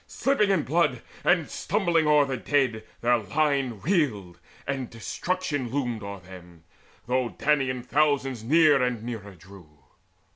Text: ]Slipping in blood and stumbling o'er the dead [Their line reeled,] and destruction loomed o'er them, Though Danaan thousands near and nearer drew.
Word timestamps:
]Slipping 0.07 0.49
in 0.49 0.63
blood 0.63 1.03
and 1.23 1.47
stumbling 1.47 2.07
o'er 2.07 2.25
the 2.25 2.35
dead 2.35 2.83
[Their 3.01 3.17
line 3.19 3.81
reeled,] 3.81 4.39
and 4.65 4.89
destruction 4.89 5.69
loomed 5.69 6.01
o'er 6.01 6.19
them, 6.21 6.63
Though 7.05 7.29
Danaan 7.29 7.83
thousands 7.85 8.43
near 8.43 8.81
and 8.81 9.03
nearer 9.03 9.35
drew. 9.35 9.69